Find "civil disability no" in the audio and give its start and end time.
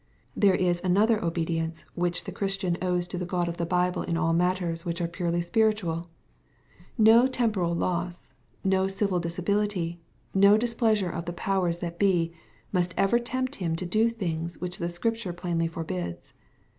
8.87-10.57